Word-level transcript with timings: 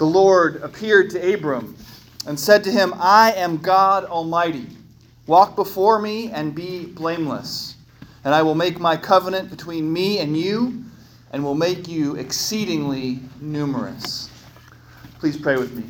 the 0.00 0.06
Lord 0.06 0.62
appeared 0.62 1.10
to 1.10 1.34
Abram 1.34 1.76
and 2.26 2.40
said 2.40 2.64
to 2.64 2.72
him, 2.72 2.94
I 2.96 3.32
am 3.32 3.58
God 3.58 4.06
Almighty. 4.06 4.66
Walk 5.26 5.54
before 5.54 5.98
me 6.00 6.30
and 6.30 6.54
be 6.54 6.86
blameless, 6.86 7.76
and 8.24 8.34
I 8.34 8.40
will 8.40 8.54
make 8.54 8.80
my 8.80 8.96
covenant 8.96 9.50
between 9.50 9.92
me 9.92 10.20
and 10.20 10.34
you, 10.34 10.84
and 11.32 11.44
will 11.44 11.54
make 11.54 11.86
you 11.86 12.16
exceedingly 12.16 13.20
numerous. 13.42 14.30
Please 15.18 15.36
pray 15.36 15.58
with 15.58 15.74
me. 15.74 15.84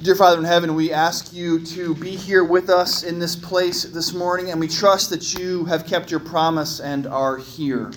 Dear 0.00 0.14
Father 0.14 0.38
in 0.38 0.44
heaven, 0.44 0.76
we 0.76 0.92
ask 0.92 1.32
you 1.32 1.58
to 1.66 1.92
be 1.96 2.12
here 2.14 2.44
with 2.44 2.70
us 2.70 3.02
in 3.02 3.18
this 3.18 3.34
place 3.34 3.82
this 3.82 4.14
morning, 4.14 4.52
and 4.52 4.60
we 4.60 4.68
trust 4.68 5.10
that 5.10 5.34
you 5.36 5.64
have 5.64 5.88
kept 5.88 6.08
your 6.08 6.20
promise 6.20 6.78
and 6.78 7.08
are 7.08 7.36
here. 7.36 7.90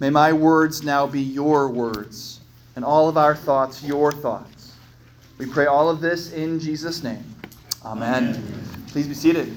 May 0.00 0.10
my 0.10 0.32
words 0.32 0.82
now 0.82 1.06
be 1.06 1.22
your 1.22 1.68
words, 1.68 2.39
and 2.80 2.84
all 2.86 3.10
of 3.10 3.18
our 3.18 3.36
thoughts 3.36 3.82
your 3.82 4.10
thoughts. 4.10 4.72
We 5.36 5.44
pray 5.44 5.66
all 5.66 5.90
of 5.90 6.00
this 6.00 6.32
in 6.32 6.58
Jesus' 6.58 7.02
name. 7.02 7.22
Amen. 7.84 8.28
Amen. 8.28 8.84
Please 8.88 9.06
be 9.06 9.12
seated. 9.12 9.54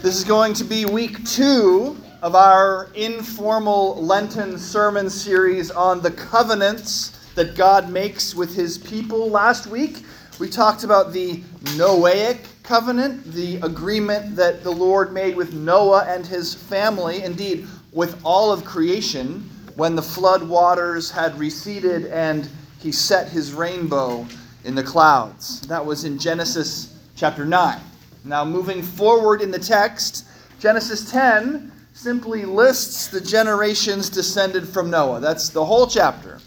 This 0.00 0.16
is 0.16 0.24
going 0.24 0.54
to 0.54 0.64
be 0.64 0.86
week 0.86 1.22
two 1.26 1.94
of 2.22 2.34
our 2.34 2.88
informal 2.94 4.02
Lenten 4.02 4.56
sermon 4.56 5.10
series 5.10 5.70
on 5.70 6.00
the 6.00 6.10
covenants 6.10 7.10
that 7.34 7.54
God 7.54 7.90
makes 7.90 8.34
with 8.34 8.56
his 8.56 8.78
people. 8.78 9.28
Last 9.28 9.66
week, 9.66 10.04
we 10.38 10.48
talked 10.48 10.84
about 10.84 11.12
the 11.12 11.42
Noahic 11.76 12.38
covenant, 12.68 13.24
the 13.32 13.56
agreement 13.62 14.36
that 14.36 14.62
the 14.62 14.70
Lord 14.70 15.10
made 15.10 15.34
with 15.34 15.54
Noah 15.54 16.04
and 16.06 16.26
his 16.26 16.54
family, 16.54 17.22
indeed, 17.22 17.66
with 17.92 18.20
all 18.22 18.52
of 18.52 18.62
creation, 18.62 19.48
when 19.76 19.96
the 19.96 20.02
flood 20.02 20.46
waters 20.46 21.10
had 21.10 21.38
receded 21.38 22.04
and 22.06 22.46
he 22.78 22.92
set 22.92 23.30
his 23.30 23.54
rainbow 23.54 24.26
in 24.64 24.74
the 24.74 24.82
clouds. 24.82 25.62
That 25.62 25.84
was 25.84 26.04
in 26.04 26.18
Genesis 26.18 26.94
chapter 27.16 27.46
9. 27.46 27.80
Now, 28.24 28.44
moving 28.44 28.82
forward 28.82 29.40
in 29.40 29.50
the 29.50 29.58
text, 29.58 30.26
Genesis 30.60 31.10
10 31.10 31.72
simply 31.94 32.44
lists 32.44 33.06
the 33.06 33.20
generations 33.20 34.10
descended 34.10 34.68
from 34.68 34.90
Noah. 34.90 35.20
That's 35.20 35.48
the 35.48 35.64
whole 35.64 35.86
chapter. 35.86 36.38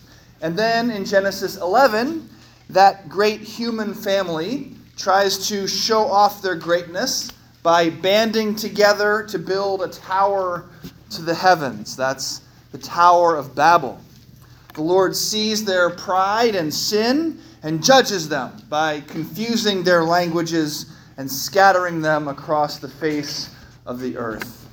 And 0.43 0.55
then 0.55 0.91
in 0.91 1.03
Genesis 1.03 1.57
11, 1.57 2.29
that 2.69 3.09
great 3.09 3.41
human 3.41 3.95
family 3.95 4.75
tries 4.97 5.47
to 5.49 5.67
show 5.67 6.05
off 6.05 6.41
their 6.41 6.55
greatness 6.55 7.31
by 7.63 7.89
banding 7.89 8.55
together 8.55 9.23
to 9.29 9.37
build 9.37 9.81
a 9.81 9.87
tower 9.87 10.65
to 11.11 11.21
the 11.21 11.33
heavens. 11.33 11.95
That's 11.95 12.41
the 12.71 12.77
Tower 12.77 13.35
of 13.35 13.53
Babel. 13.53 13.99
The 14.73 14.81
Lord 14.81 15.15
sees 15.15 15.65
their 15.65 15.89
pride 15.89 16.55
and 16.55 16.73
sin 16.73 17.39
and 17.63 17.83
judges 17.83 18.29
them 18.29 18.51
by 18.69 19.01
confusing 19.01 19.83
their 19.83 20.03
languages 20.03 20.85
and 21.17 21.29
scattering 21.29 22.01
them 22.01 22.27
across 22.27 22.79
the 22.79 22.87
face 22.87 23.53
of 23.85 23.99
the 23.99 24.17
earth. 24.17 24.67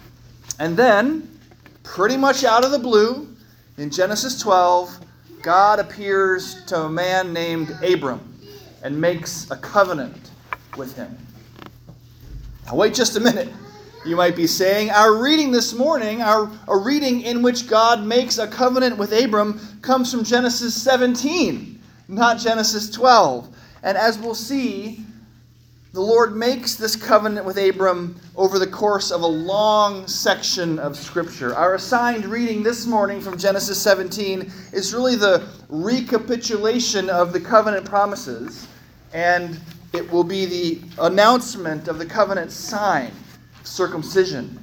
And 0.59 0.77
then, 0.77 1.29
pretty 1.83 2.17
much 2.17 2.45
out 2.45 2.65
of 2.65 2.71
the 2.71 2.79
blue, 2.79 3.29
in 3.77 3.91
Genesis 3.91 4.41
12, 4.41 5.01
God 5.43 5.79
appears 5.79 6.65
to 6.67 6.83
a 6.83 6.91
man 6.91 7.33
named 7.33 7.71
Abram 7.83 8.28
and 8.83 9.01
makes 9.01 9.51
a 9.51 9.57
covenant 9.57 10.31
with 10.77 10.95
him. 10.97 11.17
Now, 12.67 12.77
wait 12.77 12.95
just 12.95 13.17
a 13.17 13.21
minute. 13.21 13.49
You 14.07 14.17
might 14.17 14.37
be 14.37 14.47
saying, 14.47 14.91
our 14.91 15.21
reading 15.21 15.51
this 15.51 15.75
morning, 15.75 16.23
our 16.23 16.51
a 16.69 16.77
reading 16.77 17.23
in 17.23 17.43
which 17.43 17.67
God 17.67 18.05
makes 18.07 18.39
a 18.39 18.47
covenant 18.47 18.97
with 18.97 19.13
Abram, 19.13 19.61
comes 19.83 20.11
from 20.11 20.23
Genesis 20.23 20.81
17, 20.81 21.81
not 22.09 22.39
Genesis 22.39 22.91
12. 22.91 23.55
And 23.83 23.99
as 23.99 24.19
we'll 24.19 24.35
see, 24.35 25.05
the 25.93 26.01
Lord 26.03 26.37
makes 26.37 26.75
this 26.75 26.95
covenant 26.97 27.47
with 27.47 27.57
Abram 27.57 28.21
over 28.37 28.59
the 28.59 28.67
course 28.67 29.11
of 29.11 29.23
a 29.23 29.27
long 29.27 30.07
section 30.07 30.79
of 30.79 30.97
Scripture. 30.97 31.55
Our 31.55 31.77
assigned 31.77 32.27
reading 32.27 32.63
this 32.63 32.85
morning 32.85 33.23
from 33.23 33.39
Genesis 33.39 33.81
17 33.81 34.53
is 34.73 34.93
really 34.93 35.17
the 35.17 35.49
recapitulation 35.71 37.09
of 37.09 37.33
the 37.33 37.41
covenant 37.41 37.87
promises, 37.87 38.69
and 39.15 39.59
it 39.95 40.11
will 40.13 40.25
be 40.25 40.45
the 40.45 40.81
announcement 40.99 41.89
of 41.89 41.99
the 41.99 42.07
covenant 42.07 42.53
sign, 42.53 43.11
circumcision. 43.65 44.63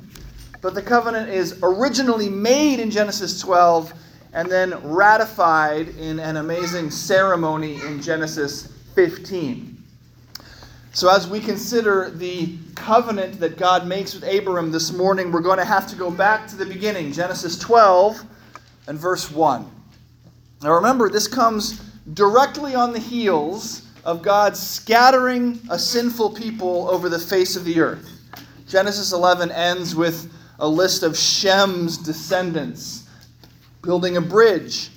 But 0.61 0.75
the 0.75 0.83
covenant 0.83 1.29
is 1.29 1.57
originally 1.63 2.29
made 2.29 2.79
in 2.79 2.91
Genesis 2.91 3.41
12 3.41 3.93
and 4.33 4.47
then 4.47 4.75
ratified 4.83 5.89
in 5.97 6.19
an 6.19 6.37
amazing 6.37 6.91
ceremony 6.91 7.81
in 7.81 7.99
Genesis 7.99 8.71
15. 8.93 9.74
So, 10.95 11.09
as 11.09 11.27
we 11.27 11.41
consider 11.41 12.09
the 12.09 12.55
covenant 12.73 13.41
that 13.41 13.57
God 13.57 13.85
makes 13.85 14.13
with 14.13 14.23
Abram 14.23 14.71
this 14.71 14.93
morning, 14.93 15.29
we're 15.29 15.41
going 15.41 15.57
to 15.57 15.65
have 15.65 15.85
to 15.87 15.95
go 15.97 16.09
back 16.09 16.47
to 16.47 16.55
the 16.55 16.65
beginning, 16.65 17.11
Genesis 17.11 17.59
12 17.59 18.23
and 18.87 18.97
verse 18.97 19.29
1. 19.29 19.69
Now, 20.63 20.71
remember, 20.71 21.09
this 21.09 21.27
comes 21.27 21.81
directly 22.13 22.75
on 22.75 22.93
the 22.93 22.99
heels 22.99 23.89
of 24.05 24.21
God 24.21 24.55
scattering 24.55 25.59
a 25.69 25.77
sinful 25.77 26.29
people 26.29 26.89
over 26.89 27.09
the 27.09 27.19
face 27.19 27.57
of 27.57 27.65
the 27.65 27.81
earth. 27.81 28.09
Genesis 28.65 29.11
11 29.11 29.51
ends 29.51 29.97
with 29.97 30.31
a 30.59 30.67
list 30.67 31.03
of 31.03 31.17
Shem's 31.17 31.97
descendants 31.97 33.09
building 33.81 34.15
a 34.15 34.21
bridge, 34.21 34.91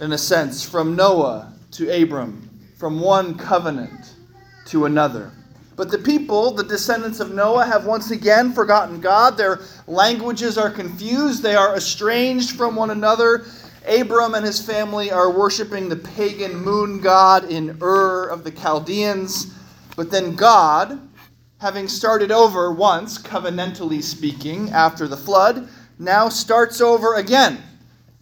in 0.00 0.14
a 0.14 0.18
sense, 0.18 0.68
from 0.68 0.96
Noah 0.96 1.54
to 1.70 1.88
Abram, 1.90 2.50
from 2.76 2.98
one 2.98 3.38
covenant 3.38 4.11
to 4.66 4.86
another. 4.86 5.32
But 5.76 5.90
the 5.90 5.98
people, 5.98 6.52
the 6.52 6.64
descendants 6.64 7.20
of 7.20 7.34
Noah, 7.34 7.64
have 7.64 7.86
once 7.86 8.10
again 8.10 8.52
forgotten 8.52 9.00
God. 9.00 9.36
Their 9.36 9.60
languages 9.86 10.58
are 10.58 10.70
confused, 10.70 11.42
they 11.42 11.54
are 11.54 11.76
estranged 11.76 12.56
from 12.56 12.76
one 12.76 12.90
another. 12.90 13.46
Abram 13.88 14.34
and 14.34 14.44
his 14.44 14.64
family 14.64 15.10
are 15.10 15.30
worshiping 15.30 15.88
the 15.88 15.96
pagan 15.96 16.54
moon 16.54 17.00
god 17.00 17.50
in 17.50 17.78
Ur 17.82 18.26
of 18.26 18.44
the 18.44 18.50
Chaldeans. 18.52 19.52
But 19.96 20.10
then 20.10 20.36
God, 20.36 21.00
having 21.58 21.88
started 21.88 22.30
over 22.30 22.70
once, 22.70 23.18
covenantally 23.18 24.02
speaking, 24.02 24.70
after 24.70 25.08
the 25.08 25.16
flood, 25.16 25.68
now 25.98 26.28
starts 26.28 26.80
over 26.80 27.14
again 27.14 27.62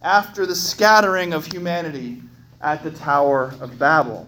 after 0.01 0.45
the 0.45 0.55
scattering 0.55 1.33
of 1.33 1.45
humanity 1.45 2.21
at 2.61 2.83
the 2.83 2.91
Tower 2.91 3.53
of 3.59 3.77
Babel. 3.77 4.27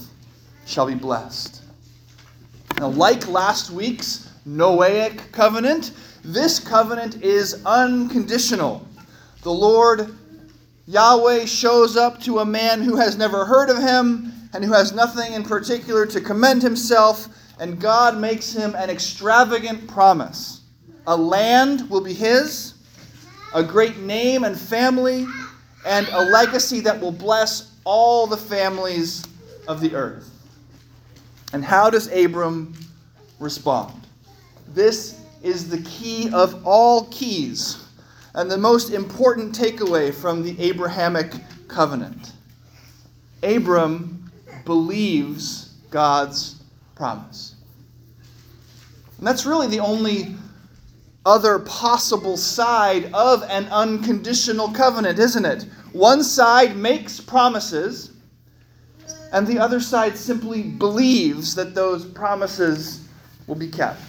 shall 0.65 0.87
be 0.87 0.95
blessed. 0.95 1.63
Now, 2.79 2.87
like 2.87 3.27
last 3.27 3.71
week's 3.71 4.29
Noahic 4.47 5.31
covenant, 5.31 5.91
this 6.23 6.59
covenant 6.59 7.21
is 7.21 7.61
unconditional. 7.65 8.87
The 9.43 9.51
Lord 9.51 10.15
Yahweh 10.87 11.45
shows 11.45 11.95
up 11.95 12.19
to 12.21 12.39
a 12.39 12.45
man 12.45 12.81
who 12.81 12.95
has 12.95 13.17
never 13.17 13.45
heard 13.45 13.69
of 13.69 13.77
him 13.77 14.33
and 14.53 14.63
who 14.63 14.73
has 14.73 14.93
nothing 14.93 15.33
in 15.33 15.43
particular 15.43 16.05
to 16.07 16.19
commend 16.19 16.61
himself, 16.61 17.27
and 17.59 17.79
God 17.79 18.17
makes 18.17 18.51
him 18.53 18.75
an 18.75 18.89
extravagant 18.89 19.87
promise. 19.87 20.61
A 21.07 21.15
land 21.15 21.89
will 21.89 22.01
be 22.01 22.13
his, 22.13 22.73
a 23.53 23.63
great 23.63 23.97
name 23.99 24.43
and 24.43 24.59
family, 24.59 25.27
and 25.85 26.07
a 26.09 26.21
legacy 26.25 26.79
that 26.81 26.99
will 26.99 27.11
bless 27.11 27.75
all 27.83 28.27
the 28.27 28.37
families 28.37 29.23
of 29.67 29.81
the 29.81 29.95
earth. 29.95 30.30
And 31.53 31.63
how 31.63 31.89
does 31.89 32.11
Abram 32.11 32.73
respond? 33.39 34.07
This 34.73 35.19
is 35.43 35.69
the 35.69 35.81
key 35.81 36.29
of 36.31 36.65
all 36.65 37.05
keys 37.05 37.85
and 38.35 38.49
the 38.49 38.57
most 38.57 38.91
important 38.91 39.57
takeaway 39.57 40.13
from 40.13 40.43
the 40.43 40.59
Abrahamic 40.61 41.33
covenant. 41.67 42.33
Abram 43.43 44.31
believes 44.65 45.73
God's 45.89 46.61
promise. 46.95 47.55
And 49.17 49.27
that's 49.27 49.45
really 49.45 49.67
the 49.67 49.79
only 49.79 50.35
other 51.25 51.59
possible 51.59 52.37
side 52.37 53.11
of 53.13 53.43
an 53.43 53.65
unconditional 53.67 54.69
covenant, 54.69 55.19
isn't 55.19 55.45
it? 55.45 55.65
One 55.91 56.23
side 56.23 56.77
makes 56.77 57.19
promises, 57.19 58.10
and 59.31 59.47
the 59.47 59.59
other 59.59 59.79
side 59.79 60.17
simply 60.17 60.63
believes 60.63 61.55
that 61.55 61.73
those 61.73 62.05
promises 62.05 63.07
will 63.47 63.55
be 63.55 63.69
kept. 63.69 64.01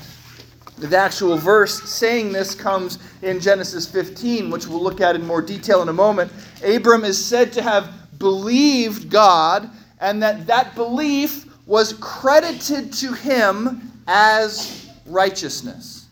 The 0.78 0.96
actual 0.96 1.36
verse 1.36 1.82
saying 1.88 2.32
this 2.32 2.54
comes 2.54 2.98
in 3.22 3.38
Genesis 3.38 3.86
15, 3.86 4.50
which 4.50 4.66
we'll 4.66 4.82
look 4.82 5.00
at 5.00 5.14
in 5.14 5.24
more 5.24 5.40
detail 5.40 5.80
in 5.82 5.88
a 5.88 5.92
moment. 5.92 6.32
Abram 6.64 7.04
is 7.04 7.22
said 7.22 7.52
to 7.52 7.62
have 7.62 8.18
believed 8.18 9.08
God, 9.08 9.70
and 10.00 10.20
that 10.22 10.46
that 10.48 10.74
belief 10.74 11.46
was 11.66 11.92
credited 12.00 12.92
to 12.94 13.12
him 13.12 13.92
as 14.08 14.90
righteousness. 15.06 16.08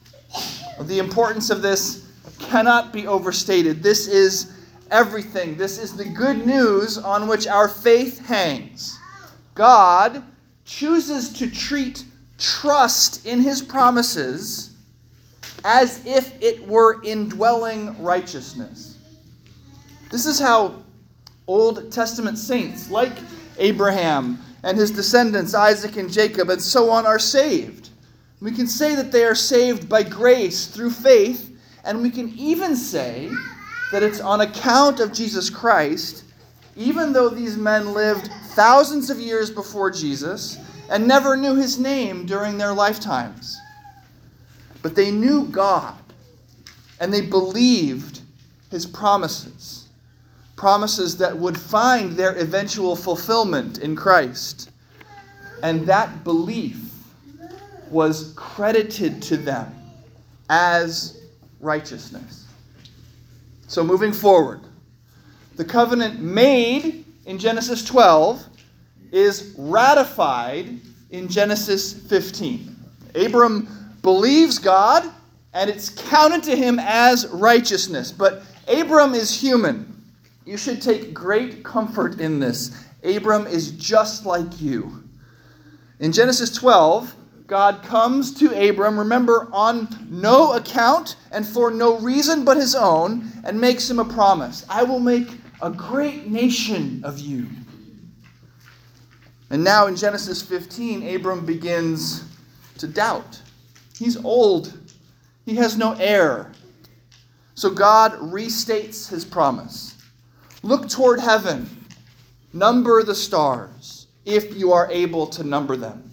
The 0.82 1.00
importance 1.00 1.50
of 1.50 1.62
this 1.62 2.08
cannot 2.38 2.92
be 2.92 3.08
overstated. 3.08 3.82
This 3.82 4.06
is 4.06 4.52
everything. 4.92 5.56
This 5.56 5.78
is 5.78 5.96
the 5.96 6.04
good 6.04 6.46
news 6.46 6.96
on 6.96 7.26
which 7.26 7.48
our 7.48 7.68
faith 7.68 8.24
hangs. 8.24 8.99
God 9.54 10.22
chooses 10.64 11.32
to 11.34 11.50
treat 11.50 12.04
trust 12.38 13.26
in 13.26 13.40
his 13.40 13.60
promises 13.60 14.74
as 15.64 16.04
if 16.06 16.40
it 16.42 16.66
were 16.66 17.02
indwelling 17.02 18.00
righteousness. 18.02 18.98
This 20.10 20.26
is 20.26 20.38
how 20.38 20.82
Old 21.46 21.92
Testament 21.92 22.38
saints 22.38 22.90
like 22.90 23.12
Abraham 23.58 24.38
and 24.62 24.78
his 24.78 24.90
descendants, 24.90 25.54
Isaac 25.54 25.96
and 25.96 26.10
Jacob, 26.10 26.50
and 26.50 26.60
so 26.60 26.90
on, 26.90 27.06
are 27.06 27.18
saved. 27.18 27.90
We 28.40 28.52
can 28.52 28.66
say 28.66 28.94
that 28.94 29.12
they 29.12 29.24
are 29.24 29.34
saved 29.34 29.88
by 29.88 30.02
grace 30.02 30.66
through 30.66 30.90
faith, 30.90 31.56
and 31.84 32.02
we 32.02 32.10
can 32.10 32.30
even 32.38 32.74
say 32.74 33.30
that 33.92 34.02
it's 34.02 34.20
on 34.20 34.40
account 34.40 35.00
of 35.00 35.12
Jesus 35.12 35.50
Christ, 35.50 36.24
even 36.76 37.12
though 37.12 37.28
these 37.28 37.56
men 37.56 37.92
lived 37.92 38.30
thousands 38.50 39.10
of 39.10 39.18
years 39.18 39.50
before 39.50 39.90
Jesus 39.90 40.58
and 40.90 41.06
never 41.06 41.36
knew 41.36 41.54
his 41.54 41.78
name 41.78 42.26
during 42.26 42.58
their 42.58 42.72
lifetimes. 42.72 43.58
But 44.82 44.94
they 44.94 45.10
knew 45.10 45.46
God, 45.46 45.98
and 46.98 47.12
they 47.12 47.20
believed 47.20 48.20
his 48.70 48.86
promises. 48.86 49.88
Promises 50.56 51.16
that 51.18 51.36
would 51.36 51.58
find 51.58 52.12
their 52.12 52.36
eventual 52.36 52.96
fulfillment 52.96 53.78
in 53.78 53.96
Christ. 53.96 54.70
And 55.62 55.86
that 55.86 56.24
belief 56.24 56.78
was 57.90 58.32
credited 58.36 59.22
to 59.22 59.36
them 59.36 59.74
as 60.48 61.20
righteousness. 61.60 62.46
So, 63.68 63.84
moving 63.84 64.12
forward, 64.12 64.60
the 65.56 65.64
covenant 65.64 66.20
made 66.20 66.99
in 67.26 67.38
Genesis 67.38 67.84
12 67.84 68.44
is 69.12 69.54
ratified 69.58 70.80
in 71.10 71.28
Genesis 71.28 71.92
15. 71.92 72.76
Abram 73.14 73.68
believes 74.02 74.58
God, 74.58 75.10
and 75.52 75.68
it's 75.68 75.90
counted 75.90 76.42
to 76.44 76.56
him 76.56 76.78
as 76.78 77.26
righteousness. 77.28 78.12
But 78.12 78.42
Abram 78.68 79.14
is 79.14 79.38
human. 79.38 79.86
You 80.46 80.56
should 80.56 80.80
take 80.80 81.12
great 81.12 81.62
comfort 81.64 82.20
in 82.20 82.38
this. 82.38 82.84
Abram 83.02 83.46
is 83.46 83.72
just 83.72 84.26
like 84.26 84.60
you. 84.60 85.04
In 85.98 86.12
Genesis 86.12 86.54
12, 86.54 87.14
God 87.46 87.82
comes 87.82 88.32
to 88.34 88.68
Abram, 88.68 88.98
remember, 88.98 89.48
on 89.52 89.88
no 90.08 90.52
account 90.52 91.16
and 91.32 91.46
for 91.46 91.70
no 91.70 91.98
reason 91.98 92.44
but 92.44 92.56
his 92.56 92.74
own, 92.74 93.30
and 93.44 93.60
makes 93.60 93.90
him 93.90 93.98
a 93.98 94.04
promise 94.04 94.64
I 94.68 94.84
will 94.84 95.00
make 95.00 95.28
a 95.62 95.70
great 95.70 96.26
nation 96.26 97.02
of 97.04 97.18
you. 97.18 97.46
And 99.50 99.64
now 99.64 99.86
in 99.86 99.96
Genesis 99.96 100.42
15, 100.42 101.14
Abram 101.14 101.44
begins 101.44 102.24
to 102.78 102.86
doubt. 102.86 103.40
He's 103.98 104.16
old, 104.24 104.72
he 105.44 105.56
has 105.56 105.76
no 105.76 105.92
heir. 105.94 106.52
So 107.54 107.68
God 107.68 108.12
restates 108.12 109.08
his 109.08 109.24
promise 109.24 109.96
Look 110.62 110.88
toward 110.88 111.20
heaven, 111.20 111.68
number 112.52 113.02
the 113.02 113.14
stars, 113.14 114.06
if 114.24 114.56
you 114.56 114.72
are 114.72 114.90
able 114.90 115.26
to 115.28 115.42
number 115.42 115.76
them. 115.76 116.10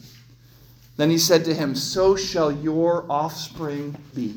Then 0.98 1.10
he 1.10 1.18
said 1.18 1.46
to 1.46 1.54
him, 1.54 1.76
So 1.76 2.16
shall 2.16 2.52
your 2.52 3.06
offspring 3.10 3.96
be. 4.16 4.36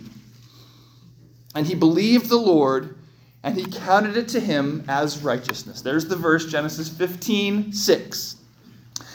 And 1.54 1.66
he 1.66 1.74
believed 1.74 2.28
the 2.28 2.36
Lord, 2.36 2.96
and 3.42 3.56
he 3.56 3.64
counted 3.64 4.16
it 4.16 4.28
to 4.28 4.40
him 4.40 4.84
as 4.88 5.22
righteousness. 5.22 5.80
There's 5.80 6.06
the 6.06 6.16
verse, 6.16 6.46
Genesis 6.46 6.88
15, 6.88 7.72
6. 7.72 8.36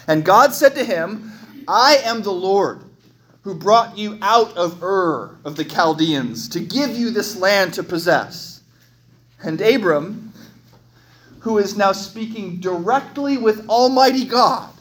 And 0.08 0.26
God 0.26 0.54
said 0.54 0.76
to 0.76 0.84
him, 0.84 1.32
I 1.68 1.98
am 2.04 2.22
the 2.22 2.32
Lord 2.32 2.82
who 3.44 3.54
brought 3.54 3.98
you 3.98 4.18
out 4.22 4.56
of 4.58 4.82
Ur 4.82 5.38
of 5.46 5.56
the 5.56 5.66
Chaldeans 5.66 6.50
to 6.50 6.60
give 6.60 6.98
you 6.98 7.12
this 7.12 7.36
land 7.36 7.74
to 7.76 7.84
possess. 7.84 8.62
And 9.44 9.62
Abram, 9.62 10.34
who 11.40 11.60
is 11.60 11.78
now 11.78 11.92
speaking 11.92 12.58
directly 12.58 13.38
with 13.38 13.70
Almighty 13.70 14.26
God, 14.26 14.72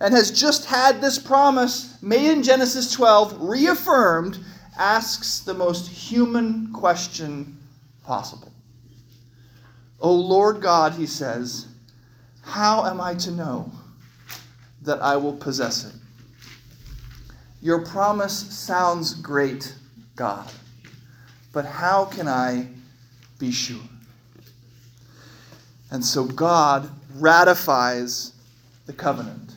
and 0.00 0.14
has 0.14 0.30
just 0.30 0.64
had 0.64 1.00
this 1.00 1.18
promise 1.18 2.00
made 2.02 2.30
in 2.30 2.42
Genesis 2.42 2.92
12 2.92 3.36
reaffirmed, 3.40 4.38
asks 4.78 5.40
the 5.40 5.52
most 5.52 5.88
human 5.88 6.72
question 6.72 7.58
possible. 8.04 8.52
O 10.00 10.14
Lord 10.14 10.60
God, 10.60 10.92
he 10.92 11.06
says, 11.06 11.66
how 12.42 12.86
am 12.86 13.00
I 13.00 13.14
to 13.16 13.30
know 13.30 13.70
that 14.82 15.02
I 15.02 15.16
will 15.16 15.34
possess 15.34 15.84
it? 15.84 15.92
Your 17.60 17.84
promise 17.84 18.32
sounds 18.32 19.12
great, 19.14 19.74
God, 20.16 20.50
but 21.52 21.66
how 21.66 22.06
can 22.06 22.26
I 22.26 22.68
be 23.38 23.52
sure? 23.52 23.82
And 25.90 26.04
so 26.04 26.24
God 26.24 26.90
ratifies 27.16 28.32
the 28.86 28.92
covenant 28.92 29.54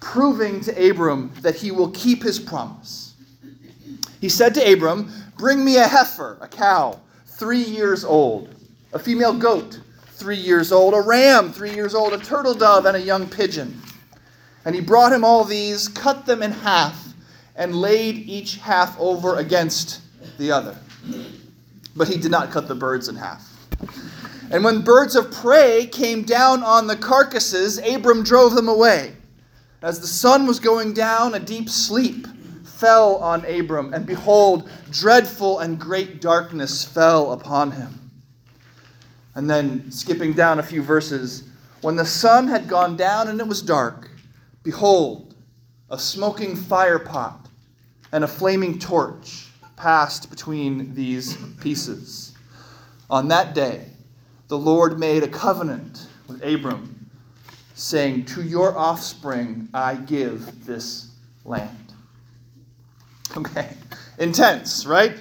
proving 0.00 0.60
to 0.62 0.90
Abram 0.90 1.32
that 1.42 1.54
he 1.54 1.70
will 1.70 1.90
keep 1.90 2.22
his 2.22 2.38
promise. 2.38 3.14
He 4.20 4.28
said 4.28 4.54
to 4.54 4.72
Abram, 4.72 5.10
Bring 5.38 5.64
me 5.64 5.76
a 5.76 5.86
heifer, 5.86 6.36
a 6.40 6.48
cow, 6.48 7.00
three 7.26 7.62
years 7.62 8.04
old, 8.04 8.54
a 8.92 8.98
female 8.98 9.34
goat, 9.34 9.80
three 10.06 10.36
years 10.36 10.72
old, 10.72 10.94
a 10.94 11.00
ram, 11.00 11.52
three 11.52 11.72
years 11.72 11.94
old, 11.94 12.12
a 12.12 12.18
turtle 12.18 12.54
dove, 12.54 12.86
and 12.86 12.96
a 12.96 13.00
young 13.00 13.28
pigeon. 13.28 13.80
And 14.64 14.74
he 14.74 14.80
brought 14.80 15.12
him 15.12 15.24
all 15.24 15.44
these, 15.44 15.88
cut 15.88 16.26
them 16.26 16.42
in 16.42 16.52
half, 16.52 17.14
and 17.56 17.74
laid 17.74 18.16
each 18.16 18.56
half 18.56 18.98
over 18.98 19.36
against 19.36 20.00
the 20.38 20.50
other. 20.50 20.76
But 21.96 22.08
he 22.08 22.18
did 22.18 22.30
not 22.30 22.50
cut 22.50 22.68
the 22.68 22.74
birds 22.74 23.08
in 23.08 23.16
half. 23.16 23.46
And 24.50 24.64
when 24.64 24.82
birds 24.82 25.14
of 25.14 25.30
prey 25.30 25.86
came 25.86 26.22
down 26.22 26.62
on 26.62 26.86
the 26.86 26.96
carcasses, 26.96 27.78
Abram 27.78 28.24
drove 28.24 28.54
them 28.54 28.68
away. 28.68 29.14
As 29.82 30.00
the 30.00 30.06
sun 30.06 30.46
was 30.46 30.58
going 30.58 30.92
down, 30.92 31.34
a 31.34 31.40
deep 31.40 31.70
sleep 31.70 32.26
fell 32.64 33.16
on 33.16 33.44
Abram, 33.44 33.94
and 33.94 34.04
behold, 34.04 34.68
dreadful 34.90 35.60
and 35.60 35.78
great 35.78 36.20
darkness 36.20 36.84
fell 36.84 37.32
upon 37.32 37.70
him. 37.70 37.99
And 39.34 39.48
then, 39.48 39.90
skipping 39.90 40.32
down 40.32 40.58
a 40.58 40.62
few 40.62 40.82
verses, 40.82 41.44
when 41.82 41.96
the 41.96 42.04
sun 42.04 42.48
had 42.48 42.68
gone 42.68 42.96
down 42.96 43.28
and 43.28 43.40
it 43.40 43.46
was 43.46 43.62
dark, 43.62 44.10
behold, 44.62 45.34
a 45.88 45.98
smoking 45.98 46.56
fire 46.56 46.98
pot 46.98 47.48
and 48.12 48.24
a 48.24 48.28
flaming 48.28 48.78
torch 48.78 49.46
passed 49.76 50.30
between 50.30 50.94
these 50.94 51.36
pieces. 51.60 52.34
On 53.08 53.28
that 53.28 53.54
day, 53.54 53.86
the 54.48 54.58
Lord 54.58 54.98
made 54.98 55.22
a 55.22 55.28
covenant 55.28 56.06
with 56.26 56.42
Abram 56.44 57.10
saying, 57.74 58.26
To 58.26 58.42
your 58.42 58.76
offspring 58.76 59.68
I 59.72 59.94
give 59.94 60.66
this 60.66 61.08
land. 61.44 61.76
Okay, 63.36 63.76
intense, 64.18 64.84
right? 64.84 65.16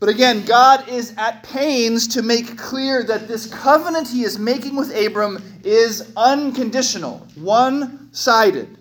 But 0.00 0.08
again, 0.08 0.46
God 0.46 0.88
is 0.88 1.12
at 1.18 1.42
pains 1.42 2.08
to 2.08 2.22
make 2.22 2.56
clear 2.56 3.04
that 3.04 3.28
this 3.28 3.46
covenant 3.46 4.08
he 4.08 4.24
is 4.24 4.38
making 4.38 4.74
with 4.74 4.96
Abram 4.96 5.42
is 5.62 6.10
unconditional, 6.16 7.26
one 7.34 8.08
sided. 8.12 8.78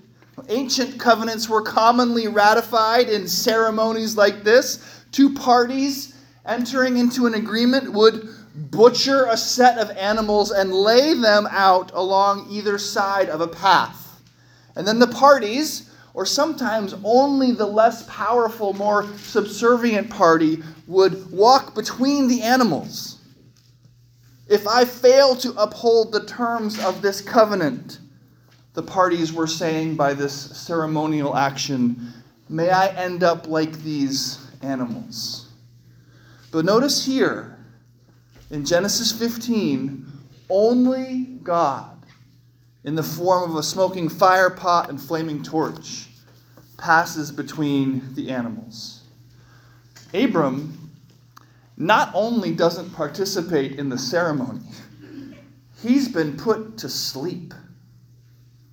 Ancient 0.47 0.97
covenants 0.97 1.49
were 1.49 1.61
commonly 1.61 2.29
ratified 2.29 3.09
in 3.09 3.27
ceremonies 3.27 4.15
like 4.15 4.45
this. 4.45 5.03
Two 5.11 5.33
parties 5.33 6.15
entering 6.45 6.97
into 6.97 7.25
an 7.25 7.33
agreement 7.33 7.91
would 7.91 8.29
butcher 8.71 9.25
a 9.25 9.35
set 9.35 9.77
of 9.77 9.91
animals 9.97 10.51
and 10.51 10.73
lay 10.73 11.13
them 11.13 11.47
out 11.51 11.91
along 11.93 12.47
either 12.49 12.77
side 12.77 13.27
of 13.27 13.41
a 13.41 13.47
path. 13.47 14.21
And 14.77 14.87
then 14.87 14.99
the 14.99 15.07
parties 15.07 15.88
or 16.13 16.25
sometimes 16.25 16.95
only 17.03 17.51
the 17.51 17.65
less 17.65 18.03
powerful, 18.03 18.73
more 18.73 19.07
subservient 19.17 20.09
party 20.09 20.63
would 20.87 21.31
walk 21.31 21.75
between 21.75 22.27
the 22.27 22.41
animals. 22.41 23.19
If 24.47 24.67
I 24.67 24.85
fail 24.85 25.35
to 25.37 25.53
uphold 25.53 26.11
the 26.11 26.25
terms 26.25 26.83
of 26.83 27.01
this 27.01 27.21
covenant, 27.21 27.99
the 28.73 28.83
parties 28.83 29.31
were 29.31 29.47
saying 29.47 29.95
by 29.95 30.13
this 30.13 30.33
ceremonial 30.33 31.35
action, 31.35 32.13
may 32.49 32.69
I 32.69 32.87
end 32.87 33.23
up 33.23 33.47
like 33.47 33.83
these 33.83 34.47
animals. 34.61 35.49
But 36.51 36.65
notice 36.65 37.05
here, 37.05 37.57
in 38.49 38.65
Genesis 38.65 39.11
15, 39.11 40.05
only 40.49 41.37
God, 41.43 41.98
in 42.83 42.95
the 42.95 43.03
form 43.03 43.51
of 43.51 43.57
a 43.57 43.63
smoking 43.63 44.09
fire 44.09 44.49
pot 44.49 44.89
and 44.89 45.01
flaming 45.01 45.43
torch, 45.43 46.07
passes 46.77 47.31
between 47.31 48.13
the 48.15 48.31
animals. 48.31 49.01
Abram 50.13 50.91
not 51.77 52.11
only 52.13 52.53
doesn't 52.53 52.91
participate 52.91 53.77
in 53.79 53.89
the 53.89 53.97
ceremony, 53.97 54.61
he's 55.81 56.07
been 56.07 56.37
put 56.37 56.77
to 56.77 56.89
sleep. 56.89 57.53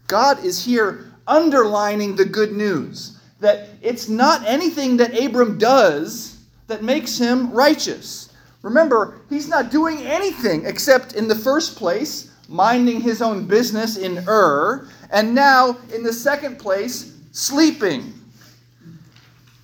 God 0.07 0.45
is 0.45 0.65
here 0.65 1.13
underlining 1.27 2.17
the 2.17 2.25
good 2.25 2.53
news 2.53 3.19
that 3.41 3.69
it's 3.83 4.09
not 4.09 4.47
anything 4.47 4.97
that 4.97 5.19
Abram 5.19 5.59
does 5.59 6.39
that 6.69 6.83
makes 6.83 7.19
him 7.19 7.51
righteous. 7.53 8.33
Remember, 8.63 9.21
he's 9.29 9.49
not 9.49 9.71
doing 9.71 9.99
anything 9.99 10.65
except, 10.65 11.15
in 11.15 11.29
the 11.29 11.35
first 11.35 11.77
place, 11.77 12.33
minding 12.49 13.01
his 13.01 13.23
own 13.23 13.47
business 13.47 13.97
in 13.97 14.25
Ur, 14.29 14.89
and 15.11 15.35
now, 15.35 15.77
in 15.95 16.03
the 16.03 16.13
second 16.13 16.59
place, 16.59 17.17
sleeping. 17.33 18.13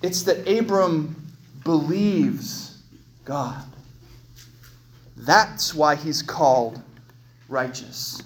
It's 0.01 0.23
that 0.23 0.47
Abram 0.47 1.15
believes 1.63 2.77
God. 3.25 3.63
That's 5.15 5.73
why 5.73 5.95
he's 5.95 6.21
called 6.21 6.81
righteous. 7.47 8.21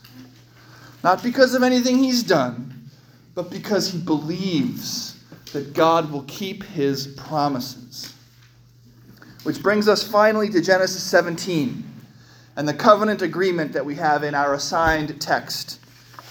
Not 1.03 1.21
because 1.21 1.53
of 1.53 1.61
anything 1.61 1.97
he's 1.97 2.23
done, 2.23 2.89
but 3.35 3.51
because 3.51 3.91
he 3.91 3.99
believes 3.99 5.23
that 5.53 5.73
God 5.73 6.11
will 6.11 6.23
keep 6.23 6.63
his 6.63 7.07
promises. 7.07 8.13
Which 9.43 9.61
brings 9.61 9.87
us 9.87 10.03
finally 10.03 10.49
to 10.49 10.61
Genesis 10.61 11.03
17 11.03 11.83
and 12.57 12.67
the 12.67 12.73
covenant 12.73 13.21
agreement 13.21 13.71
that 13.71 13.85
we 13.85 13.93
have 13.95 14.23
in 14.23 14.33
our 14.33 14.55
assigned 14.55 15.21
text 15.21 15.79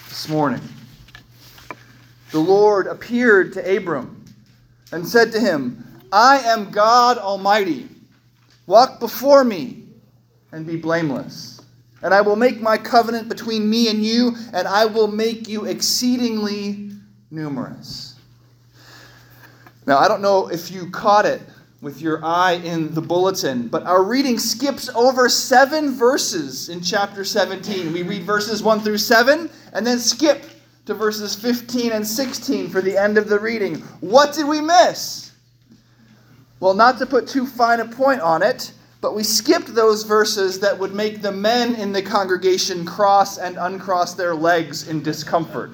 this 0.08 0.28
morning. 0.28 0.60
The 2.32 2.40
Lord 2.40 2.88
appeared 2.88 3.52
to 3.52 3.76
Abram 3.76 4.24
and 4.90 5.06
said 5.06 5.30
to 5.32 5.40
him, 5.40 5.84
I 6.12 6.38
am 6.40 6.72
God 6.72 7.16
Almighty. 7.16 7.88
Walk 8.66 8.98
before 8.98 9.44
me 9.44 9.84
and 10.50 10.66
be 10.66 10.76
blameless. 10.76 11.62
And 12.02 12.12
I 12.12 12.20
will 12.20 12.36
make 12.36 12.60
my 12.60 12.76
covenant 12.76 13.28
between 13.28 13.70
me 13.70 13.88
and 13.88 14.04
you, 14.04 14.36
and 14.52 14.66
I 14.66 14.84
will 14.84 15.08
make 15.08 15.48
you 15.48 15.64
exceedingly 15.64 16.90
numerous. 17.30 18.16
Now, 19.86 19.98
I 19.98 20.08
don't 20.08 20.22
know 20.22 20.48
if 20.48 20.72
you 20.72 20.90
caught 20.90 21.24
it 21.24 21.40
with 21.86 22.02
your 22.02 22.18
eye 22.24 22.54
in 22.64 22.92
the 22.94 23.00
bulletin, 23.00 23.68
but 23.68 23.84
our 23.84 24.02
reading 24.02 24.40
skips 24.40 24.88
over 24.96 25.28
seven 25.28 25.94
verses 25.94 26.68
in 26.68 26.80
chapter 26.80 27.22
17. 27.22 27.92
We 27.92 28.02
read 28.02 28.24
verses 28.24 28.60
1 28.60 28.80
through 28.80 28.98
7 28.98 29.48
and 29.72 29.86
then 29.86 30.00
skip 30.00 30.46
to 30.86 30.94
verses 30.94 31.36
15 31.36 31.92
and 31.92 32.04
16 32.04 32.70
for 32.70 32.80
the 32.80 33.00
end 33.00 33.16
of 33.16 33.28
the 33.28 33.38
reading. 33.38 33.76
What 34.00 34.34
did 34.34 34.48
we 34.48 34.60
miss? 34.60 35.30
Well, 36.58 36.74
not 36.74 36.98
to 36.98 37.06
put 37.06 37.28
too 37.28 37.46
fine 37.46 37.78
a 37.78 37.84
point 37.84 38.20
on 38.20 38.42
it, 38.42 38.72
but 39.00 39.14
we 39.14 39.22
skipped 39.22 39.72
those 39.72 40.02
verses 40.02 40.58
that 40.58 40.76
would 40.76 40.92
make 40.92 41.22
the 41.22 41.30
men 41.30 41.76
in 41.76 41.92
the 41.92 42.02
congregation 42.02 42.84
cross 42.84 43.38
and 43.38 43.56
uncross 43.58 44.14
their 44.14 44.34
legs 44.34 44.88
in 44.88 45.04
discomfort. 45.04 45.70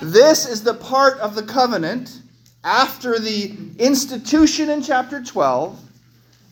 This 0.00 0.48
is 0.48 0.62
the 0.62 0.72
part 0.72 1.18
of 1.18 1.34
the 1.34 1.42
covenant 1.42 2.22
after 2.66 3.20
the 3.20 3.56
institution 3.78 4.68
in 4.70 4.82
chapter 4.82 5.22
12 5.22 5.80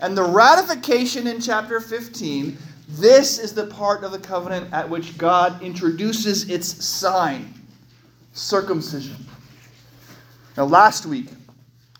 and 0.00 0.16
the 0.16 0.23
ratification 0.23 1.26
in 1.26 1.40
chapter 1.40 1.80
15, 1.80 2.56
this 2.88 3.40
is 3.40 3.52
the 3.52 3.66
part 3.66 4.04
of 4.04 4.12
the 4.12 4.18
covenant 4.18 4.73
at 4.73 4.88
which 4.88 5.18
God 5.18 5.61
introduces 5.61 6.49
its 6.49 6.85
sign 6.85 7.52
circumcision. 8.33 9.16
Now, 10.56 10.66
last 10.66 11.04
week, 11.04 11.30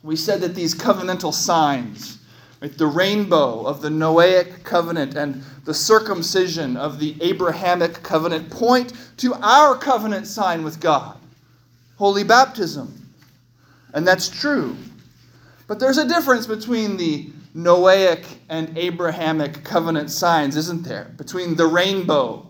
we 0.05 0.15
said 0.15 0.41
that 0.43 0.55
these 0.55 0.77
covenantal 0.77 1.35
signs, 1.35 2.19
the 2.61 2.87
rainbow 2.87 3.67
of 3.67 3.83
the 3.83 3.89
Noahic 3.89 4.63
covenant 4.63 5.17
and 5.17 5.43
the 5.65 5.75
circumcision 5.75 6.77
of 6.77 7.01
the 7.01 7.17
Abrahamic 7.21 8.03
covenant, 8.05 8.49
point 8.49 8.93
to 9.17 9.35
our 9.43 9.77
covenant 9.77 10.29
sign 10.29 10.63
with 10.63 10.81
God 10.81 11.19
holy 11.97 12.25
baptism. 12.25 13.04
And 13.95 14.07
that's 14.07 14.29
true. 14.29 14.77
But 15.67 15.81
there's 15.81 15.99
a 15.99 16.07
difference 16.07 16.47
between 16.47 16.97
the 16.97 17.31
Noahic 17.57 18.27
and 18.49 18.77
Abrahamic 18.77 19.63
covenant 19.65 20.11
signs, 20.11 20.57
isn't 20.57 20.83
there? 20.83 21.15
Between 21.17 21.55
the 21.55 21.67
rainbow 21.67 22.47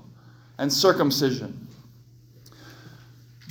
and 0.58 0.72
circumcision. 0.72 1.68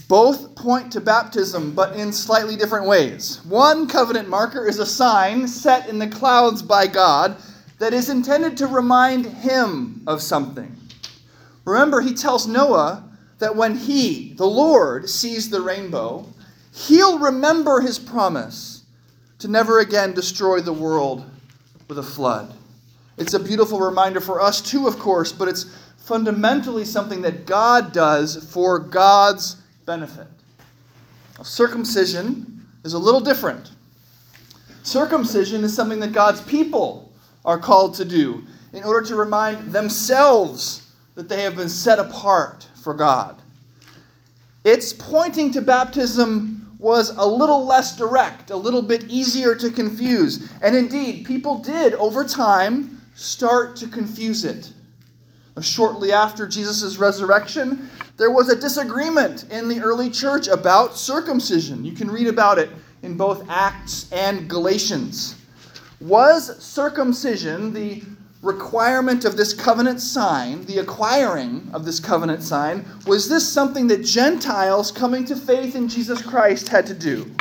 Both 0.07 0.55
point 0.55 0.91
to 0.93 1.01
baptism, 1.01 1.73
but 1.73 1.95
in 1.95 2.11
slightly 2.11 2.55
different 2.55 2.87
ways. 2.87 3.39
One 3.45 3.87
covenant 3.87 4.27
marker 4.27 4.67
is 4.67 4.79
a 4.79 4.85
sign 4.85 5.47
set 5.47 5.87
in 5.87 5.99
the 5.99 6.07
clouds 6.07 6.61
by 6.61 6.87
God 6.87 7.37
that 7.79 7.93
is 7.93 8.09
intended 8.09 8.57
to 8.57 8.67
remind 8.67 9.25
him 9.25 10.03
of 10.07 10.21
something. 10.21 10.75
Remember, 11.65 12.01
he 12.01 12.13
tells 12.13 12.47
Noah 12.47 13.09
that 13.39 13.55
when 13.55 13.77
he, 13.77 14.33
the 14.33 14.45
Lord, 14.45 15.09
sees 15.09 15.49
the 15.49 15.61
rainbow, 15.61 16.27
he'll 16.73 17.19
remember 17.19 17.81
his 17.81 17.99
promise 17.99 18.83
to 19.39 19.47
never 19.47 19.79
again 19.79 20.13
destroy 20.13 20.59
the 20.59 20.73
world 20.73 21.29
with 21.87 21.99
a 21.99 22.03
flood. 22.03 22.53
It's 23.17 23.33
a 23.33 23.39
beautiful 23.39 23.79
reminder 23.79 24.19
for 24.19 24.41
us, 24.41 24.61
too, 24.61 24.87
of 24.87 24.97
course, 24.97 25.31
but 25.31 25.47
it's 25.47 25.65
fundamentally 25.97 26.83
something 26.83 27.21
that 27.21 27.45
God 27.45 27.93
does 27.93 28.51
for 28.51 28.79
God's 28.79 29.55
benefit. 29.85 30.27
Now, 31.37 31.43
circumcision 31.43 32.67
is 32.83 32.93
a 32.93 32.99
little 32.99 33.21
different. 33.21 33.71
Circumcision 34.83 35.63
is 35.63 35.73
something 35.75 35.99
that 35.99 36.11
God's 36.11 36.41
people 36.41 37.11
are 37.45 37.57
called 37.57 37.95
to 37.95 38.05
do 38.05 38.43
in 38.73 38.83
order 38.83 39.05
to 39.07 39.15
remind 39.15 39.71
themselves 39.71 40.91
that 41.15 41.29
they 41.29 41.43
have 41.43 41.55
been 41.55 41.69
set 41.69 41.99
apart 41.99 42.67
for 42.81 42.93
God. 42.93 43.41
Its 44.63 44.91
pointing 44.91 45.51
to 45.51 45.61
baptism 45.61 46.52
was 46.83 47.15
a 47.15 47.25
little 47.25 47.65
less 47.65 47.95
direct, 47.95 48.51
a 48.51 48.55
little 48.55 48.81
bit 48.81 49.05
easier 49.05 49.55
to 49.55 49.71
confuse. 49.71 50.51
And 50.61 50.75
indeed, 50.75 51.25
people 51.25 51.59
did, 51.59 51.93
over 51.93 52.25
time, 52.25 53.01
start 53.15 53.77
to 53.77 53.87
confuse 53.87 54.43
it. 54.43 54.73
Shortly 55.61 56.11
after 56.11 56.45
Jesus' 56.45 56.97
resurrection, 56.97 57.89
there 58.17 58.31
was 58.31 58.49
a 58.49 58.59
disagreement 58.59 59.45
in 59.49 59.69
the 59.69 59.79
early 59.79 60.09
church 60.09 60.47
about 60.49 60.97
circumcision. 60.97 61.85
You 61.85 61.93
can 61.93 62.11
read 62.11 62.27
about 62.27 62.59
it 62.59 62.69
in 63.01 63.15
both 63.15 63.49
Acts 63.49 64.11
and 64.11 64.49
Galatians. 64.49 65.35
Was 66.01 66.61
circumcision 66.61 67.71
the 67.71 68.03
requirement 68.43 69.23
of 69.23 69.37
this 69.37 69.53
covenant 69.53 70.01
sign, 70.01 70.65
the 70.65 70.77
acquiring 70.77 71.67
of 71.73 71.85
this 71.85 71.99
covenant 71.99 72.43
sign, 72.43 72.85
was 73.07 73.29
this 73.29 73.47
something 73.47 73.87
that 73.87 74.03
Gentiles 74.03 74.91
coming 74.91 75.23
to 75.25 75.35
faith 75.35 75.75
in 75.75 75.87
Jesus 75.87 76.21
Christ 76.21 76.67
had 76.67 76.85
to 76.87 76.93
do? 76.93 77.33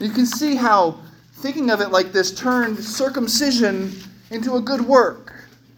You 0.00 0.10
can 0.10 0.26
see 0.26 0.56
how 0.56 0.98
thinking 1.34 1.70
of 1.70 1.80
it 1.80 1.90
like 1.90 2.12
this 2.12 2.34
turned 2.34 2.78
circumcision 2.78 3.92
into 4.30 4.56
a 4.56 4.60
good 4.60 4.80
work 4.80 5.32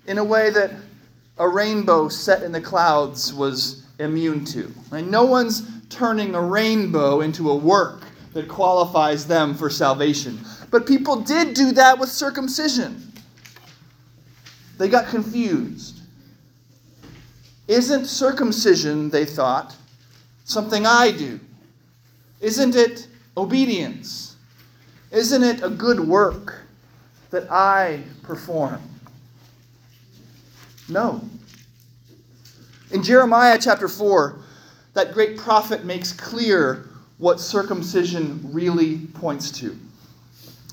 in 0.06 0.16
a 0.16 0.24
way 0.24 0.48
that 0.50 0.70
a 1.38 1.46
rainbow 1.46 2.08
set 2.08 2.42
in 2.42 2.50
the 2.50 2.60
clouds 2.60 3.34
was 3.34 3.84
immune 3.98 4.44
to. 4.46 4.72
And 4.92 5.10
no 5.10 5.24
one's 5.24 5.68
turning 5.90 6.34
a 6.34 6.40
rainbow 6.40 7.20
into 7.20 7.50
a 7.50 7.54
work 7.54 8.04
that 8.32 8.48
qualifies 8.48 9.26
them 9.26 9.54
for 9.54 9.68
salvation. 9.68 10.38
But 10.70 10.86
people 10.86 11.20
did 11.20 11.54
do 11.54 11.72
that 11.72 11.98
with 11.98 12.08
circumcision. 12.08 13.12
They 14.78 14.88
got 14.88 15.08
confused. 15.08 16.00
Isn't 17.68 18.06
circumcision, 18.06 19.10
they 19.10 19.24
thought, 19.24 19.74
something 20.44 20.86
I 20.86 21.10
do? 21.10 21.40
Isn't 22.40 22.74
it 22.74 23.06
obedience? 23.36 24.36
Isn't 25.10 25.42
it 25.42 25.62
a 25.62 25.70
good 25.70 26.00
work 26.00 26.62
that 27.30 27.50
I 27.50 28.02
perform? 28.22 28.82
No. 30.88 31.22
In 32.90 33.02
Jeremiah 33.02 33.58
chapter 33.60 33.88
4, 33.88 34.38
that 34.92 35.12
great 35.12 35.38
prophet 35.38 35.84
makes 35.84 36.12
clear 36.12 36.88
what 37.18 37.40
circumcision 37.40 38.40
really 38.52 38.98
points 39.14 39.50
to. 39.52 39.78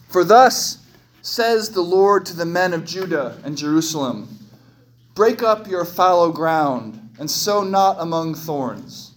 For 0.09 0.23
thus 0.23 0.80
says 1.21 1.69
the 1.69 1.81
Lord 1.81 2.25
to 2.27 2.35
the 2.35 2.45
men 2.45 2.73
of 2.73 2.85
Judah 2.85 3.37
and 3.43 3.57
Jerusalem 3.57 4.39
Break 5.13 5.43
up 5.43 5.67
your 5.67 5.83
fallow 5.83 6.31
ground 6.31 7.09
and 7.19 7.29
sow 7.29 7.63
not 7.63 7.97
among 7.99 8.33
thorns. 8.33 9.11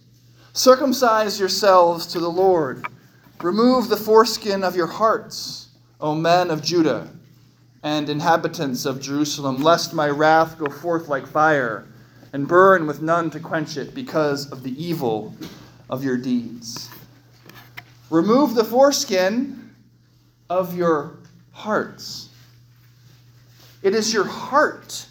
Circumcise 0.52 1.38
yourselves 1.38 2.06
to 2.08 2.18
the 2.18 2.28
Lord. 2.28 2.84
Remove 3.40 3.88
the 3.88 3.96
foreskin 3.96 4.64
of 4.64 4.75
your 4.75 4.88
hearts, 4.88 5.68
O 6.00 6.14
men 6.14 6.50
of 6.50 6.62
Judah 6.62 7.11
and 7.84 8.08
inhabitants 8.08 8.87
of 8.87 9.00
Jerusalem, 9.00 9.62
lest 9.62 9.94
my 9.94 10.08
wrath 10.08 10.58
go 10.58 10.66
forth 10.66 11.08
like 11.08 11.26
fire 11.26 11.87
and 12.32 12.49
burn 12.49 12.87
with 12.87 13.02
none 13.02 13.30
to 13.30 13.38
quench 13.38 13.76
it 13.76 13.94
because 13.94 14.50
of 14.50 14.62
the 14.62 14.82
evil 14.82 15.34
of 15.90 16.02
your 16.02 16.16
deeds. 16.16 16.90
Remove 18.11 18.54
the 18.54 18.64
foreskin 18.64 19.70
of 20.50 20.76
your 20.76 21.18
hearts. 21.54 22.28
It 23.82 23.94
is 23.94 24.12
your 24.12 24.25
heart 24.25 25.06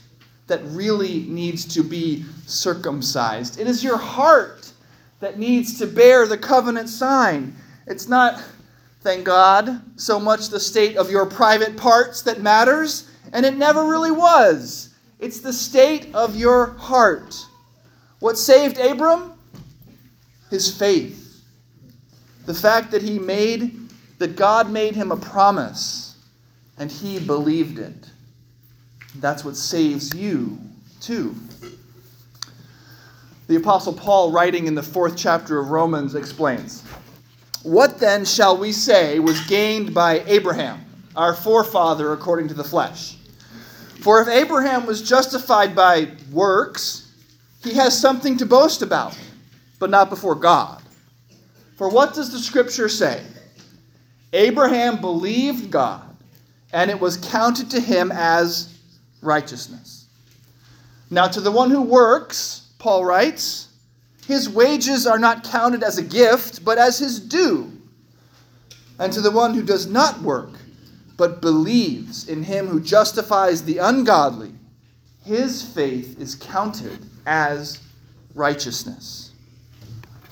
that 0.47 0.61
really 0.65 1.21
needs 1.21 1.65
to 1.73 1.83
be 1.83 2.25
circumcised. 2.45 3.59
It 3.59 3.65
is 3.65 3.83
your 3.83 3.97
heart 3.97 4.71
that 5.19 5.39
needs 5.39 5.79
to 5.79 5.87
bear 5.87 6.27
the 6.27 6.37
covenant 6.37 6.89
sign. 6.89 7.55
It's 7.87 8.07
not, 8.07 8.43
thank 9.01 9.23
God, 9.23 9.81
so 9.95 10.19
much 10.19 10.49
the 10.49 10.59
state 10.59 10.97
of 10.97 11.09
your 11.09 11.25
private 11.25 11.77
parts 11.77 12.21
that 12.23 12.41
matters, 12.41 13.09
and 13.31 13.45
it 13.45 13.55
never 13.55 13.85
really 13.85 14.11
was. 14.11 14.93
It's 15.19 15.39
the 15.39 15.53
state 15.53 16.13
of 16.13 16.35
your 16.35 16.71
heart. 16.73 17.35
What 18.19 18.37
saved 18.37 18.77
Abram? 18.77 19.33
His 20.49 20.77
faith. 20.77 21.41
The 22.45 22.53
fact 22.53 22.91
that 22.91 23.01
he 23.01 23.17
made, 23.17 23.89
that 24.19 24.35
God 24.35 24.69
made 24.69 24.95
him 24.95 25.11
a 25.11 25.17
promise, 25.17 26.02
and 26.77 26.91
he 26.91 27.19
believed 27.19 27.79
it. 27.79 28.09
That's 29.15 29.45
what 29.45 29.55
saves 29.55 30.13
you, 30.15 30.57
too. 30.99 31.35
The 33.47 33.57
Apostle 33.57 33.93
Paul, 33.93 34.31
writing 34.31 34.67
in 34.67 34.75
the 34.75 34.83
fourth 34.83 35.17
chapter 35.17 35.59
of 35.59 35.69
Romans, 35.69 36.15
explains 36.15 36.81
What 37.63 37.99
then 37.99 38.25
shall 38.25 38.57
we 38.57 38.71
say 38.71 39.19
was 39.19 39.39
gained 39.47 39.93
by 39.93 40.21
Abraham, 40.25 40.83
our 41.15 41.35
forefather 41.35 42.13
according 42.13 42.47
to 42.47 42.53
the 42.53 42.63
flesh? 42.63 43.17
For 44.01 44.21
if 44.21 44.27
Abraham 44.27 44.85
was 44.85 45.01
justified 45.01 45.75
by 45.75 46.09
works, 46.31 47.11
he 47.63 47.73
has 47.75 47.97
something 47.97 48.37
to 48.37 48.45
boast 48.45 48.81
about, 48.81 49.17
but 49.79 49.89
not 49.89 50.09
before 50.09 50.35
God. 50.35 50.81
For 51.77 51.89
what 51.89 52.13
does 52.13 52.31
the 52.31 52.39
scripture 52.39 52.89
say? 52.89 53.23
Abraham 54.33 54.99
believed 54.99 55.69
God, 55.69 56.12
and 56.73 56.89
it 56.89 56.99
was 56.99 57.17
counted 57.17 57.69
to 57.69 57.79
him 57.79 58.11
as 58.11 58.73
righteousness. 59.21 60.07
Now, 61.09 61.27
to 61.27 61.39
the 61.39 61.51
one 61.51 61.69
who 61.69 61.83
works, 61.83 62.67
Paul 62.79 63.05
writes, 63.05 63.69
his 64.27 64.49
wages 64.49 65.05
are 65.05 65.19
not 65.19 65.43
counted 65.43 65.83
as 65.83 65.97
a 65.97 66.03
gift, 66.03 66.65
but 66.65 66.77
as 66.77 66.97
his 66.97 67.19
due. 67.19 67.71
And 68.99 69.13
to 69.13 69.21
the 69.21 69.31
one 69.31 69.53
who 69.53 69.61
does 69.61 69.85
not 69.85 70.21
work, 70.21 70.49
but 71.15 71.41
believes 71.41 72.27
in 72.27 72.41
him 72.41 72.67
who 72.67 72.81
justifies 72.81 73.63
the 73.63 73.77
ungodly, 73.77 74.51
his 75.23 75.61
faith 75.61 76.19
is 76.19 76.35
counted 76.35 76.99
as 77.25 77.79
righteousness. 78.33 79.31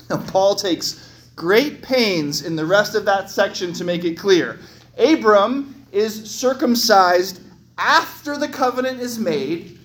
Now, 0.10 0.17
Paul 0.17 0.55
takes 0.55 1.07
great 1.36 1.81
pains 1.81 2.43
in 2.43 2.55
the 2.55 2.65
rest 2.65 2.95
of 2.95 3.05
that 3.05 3.29
section 3.29 3.74
to 3.74 3.83
make 3.83 4.03
it 4.03 4.17
clear. 4.17 4.60
Abram 4.98 5.81
is 5.91 6.29
circumcised 6.29 7.41
after 7.77 8.38
the 8.38 8.47
covenant 8.47 8.99
is 8.99 9.19
made 9.19 9.80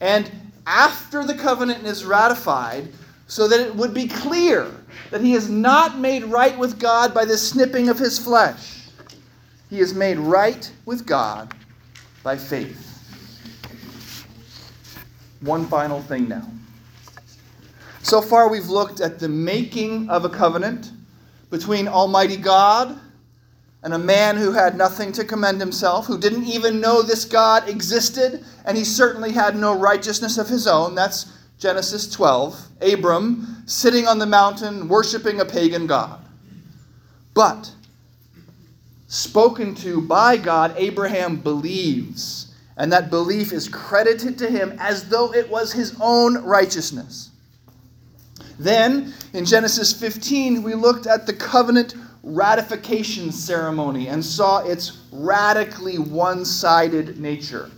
and 0.00 0.30
after 0.66 1.24
the 1.24 1.34
covenant 1.34 1.84
is 1.84 2.04
ratified, 2.04 2.88
so 3.26 3.48
that 3.48 3.60
it 3.60 3.74
would 3.74 3.94
be 3.94 4.06
clear 4.06 4.70
that 5.10 5.20
he 5.20 5.34
is 5.34 5.48
not 5.48 5.98
made 5.98 6.24
right 6.24 6.58
with 6.58 6.78
God 6.78 7.14
by 7.14 7.24
the 7.24 7.36
snipping 7.36 7.88
of 7.88 7.98
his 7.98 8.18
flesh. 8.18 8.82
He 9.70 9.80
is 9.80 9.94
made 9.94 10.18
right 10.18 10.70
with 10.84 11.06
God 11.06 11.54
by 12.22 12.36
faith. 12.36 12.80
One 15.40 15.66
final 15.66 16.00
thing 16.02 16.28
now. 16.28 16.48
So 18.02 18.20
far, 18.20 18.50
we've 18.50 18.68
looked 18.68 19.00
at 19.00 19.18
the 19.18 19.28
making 19.28 20.08
of 20.10 20.24
a 20.24 20.28
covenant 20.28 20.92
between 21.50 21.88
Almighty 21.88 22.36
God 22.36 22.98
and 23.84 23.92
a 23.92 23.98
man 23.98 24.38
who 24.38 24.50
had 24.50 24.78
nothing 24.78 25.12
to 25.12 25.24
commend 25.24 25.60
himself, 25.60 26.06
who 26.06 26.18
didn't 26.18 26.46
even 26.46 26.80
know 26.80 27.02
this 27.02 27.26
God 27.26 27.68
existed, 27.68 28.42
and 28.64 28.78
he 28.78 28.82
certainly 28.82 29.30
had 29.30 29.56
no 29.56 29.78
righteousness 29.78 30.38
of 30.38 30.48
his 30.48 30.66
own. 30.66 30.94
That's 30.94 31.30
Genesis 31.58 32.10
12. 32.10 32.58
Abram 32.80 33.62
sitting 33.66 34.06
on 34.06 34.18
the 34.18 34.26
mountain 34.26 34.88
worshiping 34.88 35.40
a 35.40 35.44
pagan 35.44 35.86
God. 35.86 36.18
But, 37.34 37.70
spoken 39.08 39.74
to 39.76 40.00
by 40.00 40.38
God, 40.38 40.74
Abraham 40.78 41.36
believes, 41.36 42.54
and 42.78 42.90
that 42.90 43.10
belief 43.10 43.52
is 43.52 43.68
credited 43.68 44.38
to 44.38 44.48
him 44.48 44.74
as 44.78 45.10
though 45.10 45.34
it 45.34 45.50
was 45.50 45.72
his 45.72 45.94
own 46.00 46.42
righteousness. 46.42 47.28
Then, 48.58 49.12
in 49.34 49.44
Genesis 49.44 49.92
15, 49.92 50.62
we 50.62 50.72
looked 50.72 51.06
at 51.06 51.26
the 51.26 51.34
covenant 51.34 51.94
ratification 52.24 53.30
ceremony 53.30 54.08
and 54.08 54.24
saw 54.24 54.60
its 54.60 54.98
radically 55.12 55.98
one 55.98 56.44
sided 56.44 57.20
nature. 57.20 57.70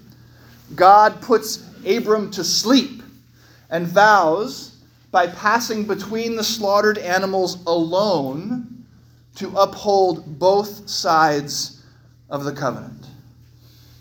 God 0.74 1.20
puts 1.20 1.64
Abram 1.84 2.30
to 2.30 2.44
sleep 2.44 3.02
and 3.70 3.86
vows, 3.86 4.72
by 5.10 5.26
passing 5.26 5.84
between 5.84 6.36
the 6.36 6.44
slaughtered 6.44 6.98
animals 6.98 7.64
alone, 7.66 8.84
to 9.34 9.56
uphold 9.56 10.38
both 10.38 10.88
sides 10.88 11.82
of 12.30 12.44
the 12.44 12.52
covenant. 12.52 13.06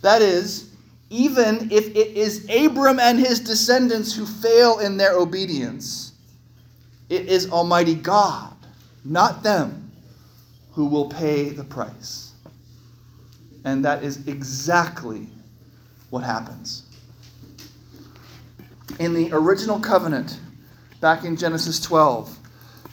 That 0.02 0.22
is, 0.22 0.70
even 1.10 1.72
if 1.72 1.88
it 1.96 2.18
is 2.18 2.48
Abram 2.50 3.00
and 3.00 3.20
his 3.20 3.40
descendants 3.40 4.14
who 4.14 4.26
fail 4.26 4.80
in 4.80 4.98
their 4.98 5.14
obedience, 5.14 6.14
it 7.10 7.28
is 7.28 7.50
Almighty 7.50 7.96
God, 7.96 8.54
not 9.04 9.42
them 9.44 9.85
who 10.76 10.86
will 10.86 11.08
pay 11.08 11.50
the 11.50 11.64
price. 11.64 12.34
And 13.64 13.84
that 13.86 14.04
is 14.04 14.28
exactly 14.28 15.28
what 16.10 16.22
happens. 16.24 16.84
In 19.00 19.14
the 19.14 19.30
original 19.32 19.80
covenant, 19.80 20.40
back 21.00 21.24
in 21.24 21.38
Genesis 21.38 21.80
12, 21.80 22.38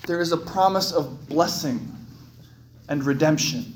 there 0.07 0.21
is 0.21 0.31
a 0.31 0.37
promise 0.37 0.93
of 0.93 1.29
blessing 1.29 1.89
and 2.89 3.05
redemption. 3.05 3.75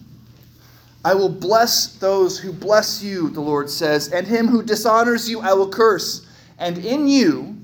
I 1.04 1.14
will 1.14 1.28
bless 1.28 1.96
those 1.98 2.38
who 2.38 2.52
bless 2.52 3.02
you, 3.02 3.30
the 3.30 3.40
Lord 3.40 3.68
says, 3.68 4.12
and 4.12 4.26
him 4.26 4.46
who 4.46 4.62
dishonors 4.62 5.28
you 5.28 5.40
I 5.40 5.52
will 5.52 5.68
curse. 5.68 6.26
And 6.58 6.78
in 6.78 7.08
you, 7.08 7.56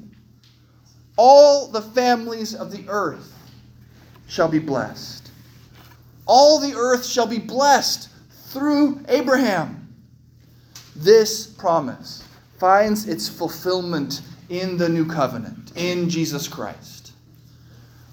all 1.17 1.69
the 1.69 1.83
families 1.83 2.55
of 2.55 2.73
the 2.73 2.85
earth 2.89 3.33
shall 4.27 4.49
be 4.49 4.59
blessed. 4.59 5.22
All 6.35 6.59
the 6.59 6.75
earth 6.75 7.05
shall 7.05 7.27
be 7.27 7.39
blessed 7.39 8.09
through 8.47 9.05
Abraham. 9.09 9.95
This 10.97 11.47
promise 11.47 12.27
finds 12.59 13.07
its 13.07 13.29
fulfillment 13.29 14.23
in 14.49 14.79
the 14.79 14.89
new 14.89 15.05
covenant, 15.05 15.73
in 15.77 16.09
Jesus 16.09 16.49
Christ. 16.49 17.13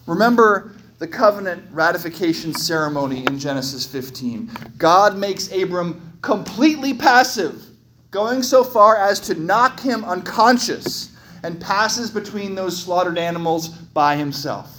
Remember 0.05 0.73
the 0.97 1.08
covenant 1.08 1.63
ratification 1.71 2.53
ceremony 2.53 3.25
in 3.25 3.39
Genesis 3.39 3.86
15. 3.86 4.51
God 4.77 5.17
makes 5.17 5.49
Abram 5.53 6.19
completely 6.21 6.93
passive, 6.93 7.67
going 8.12 8.43
so 8.43 8.65
far 8.65 8.97
as 8.97 9.21
to 9.21 9.36
knock 9.36 9.79
him 9.79 10.03
unconscious, 10.03 11.15
and 11.43 11.62
passes 11.62 12.12
between 12.12 12.53
those 12.53 12.77
slaughtered 12.77 13.17
animals 13.17 13.69
by 13.69 14.17
himself. 14.17 14.78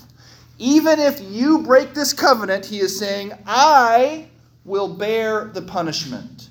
Even 0.61 1.01
if 1.01 1.19
you 1.23 1.63
break 1.63 1.95
this 1.95 2.13
covenant, 2.13 2.67
he 2.67 2.81
is 2.81 2.99
saying, 2.99 3.33
I 3.47 4.27
will 4.67 4.89
bear 4.89 5.47
the 5.47 5.63
punishment. 5.63 6.51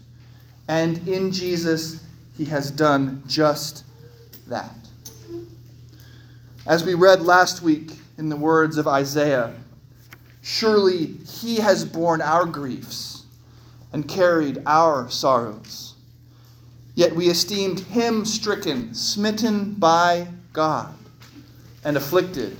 And 0.67 1.07
in 1.07 1.31
Jesus, 1.31 2.03
he 2.35 2.43
has 2.45 2.71
done 2.71 3.21
just 3.27 3.83
that. 4.47 4.73
As 6.65 6.83
we 6.83 6.95
read 6.95 7.21
last 7.21 7.61
week 7.61 7.91
in 8.17 8.29
the 8.29 8.35
words 8.35 8.77
of 8.77 8.87
Isaiah, 8.87 9.53
surely 10.41 11.05
he 11.27 11.57
has 11.57 11.85
borne 11.85 12.21
our 12.21 12.45
griefs 12.45 13.25
and 13.93 14.07
carried 14.07 14.63
our 14.65 15.07
sorrows. 15.11 15.93
Yet 16.95 17.15
we 17.15 17.29
esteemed 17.29 17.81
him 17.81 18.25
stricken, 18.25 18.95
smitten 18.95 19.75
by 19.75 20.29
God, 20.51 20.95
and 21.83 21.95
afflicted 21.95 22.57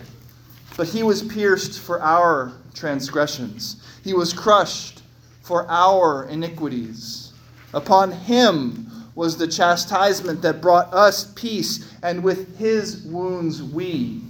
but 0.80 0.88
he 0.88 1.04
was 1.04 1.22
pierced 1.22 1.78
for 1.78 2.02
our 2.02 2.54
transgressions. 2.74 3.84
He 4.02 4.13
was 4.13 4.32
crushed 4.32 5.02
for 5.42 5.70
our 5.70 6.24
iniquities. 6.30 7.34
Upon 7.74 8.13
him 8.13 8.89
was 9.13 9.36
the 9.36 9.46
chastisement 9.46 10.42
that 10.42 10.62
brought 10.62 10.94
us 10.94 11.34
peace, 11.34 11.94
and 12.02 12.24
with 12.24 12.58
his 12.58 13.04
wounds 13.04 13.62
we 13.62 14.22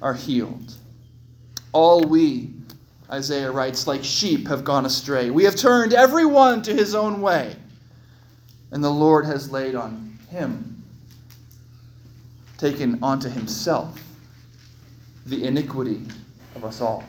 are 0.00 0.14
healed. 0.14 0.76
All 1.72 2.00
we, 2.00 2.54
Isaiah 3.10 3.52
writes, 3.52 3.86
like 3.86 4.02
sheep 4.02 4.48
have 4.48 4.64
gone 4.64 4.86
astray. 4.86 5.28
We 5.28 5.44
have 5.44 5.56
turned 5.56 5.92
every 5.92 6.24
one 6.24 6.62
to 6.62 6.72
his 6.72 6.94
own 6.94 7.20
way, 7.20 7.54
and 8.70 8.82
the 8.82 8.90
Lord 8.90 9.26
has 9.26 9.52
laid 9.52 9.74
on 9.74 10.18
him, 10.30 10.82
taken 12.56 12.98
onto 13.02 13.28
himself, 13.28 13.98
the 15.26 15.44
iniquity 15.44 16.02
of 16.54 16.64
us 16.64 16.80
all. 16.80 17.04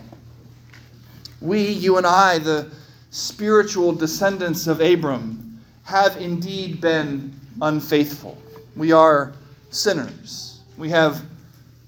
We, 1.41 1.67
you 1.67 1.97
and 1.97 2.07
I, 2.07 2.39
the 2.39 2.71
spiritual 3.11 3.93
descendants 3.93 4.67
of 4.67 4.81
Abram, 4.81 5.61
have 5.83 6.17
indeed 6.17 6.79
been 6.79 7.33
unfaithful. 7.61 8.37
We 8.75 8.91
are 8.91 9.33
sinners. 9.69 10.61
We 10.77 10.89
have 10.89 11.23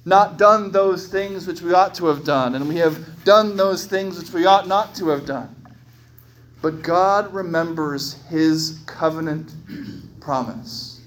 not 0.05 0.37
done 0.37 0.71
those 0.71 1.07
things 1.07 1.47
which 1.47 1.61
we 1.61 1.73
ought 1.73 1.95
to 1.95 2.05
have 2.05 2.23
done, 2.23 2.55
and 2.55 2.67
we 2.67 2.77
have 2.77 3.23
done 3.23 3.57
those 3.57 3.85
things 3.85 4.19
which 4.19 4.31
we 4.31 4.45
ought 4.45 4.67
not 4.67 4.93
to 4.95 5.09
have 5.09 5.25
done. 5.25 5.55
But 6.61 6.81
God 6.81 7.33
remembers 7.33 8.21
his 8.29 8.79
covenant 8.85 9.53
promise. 10.19 11.01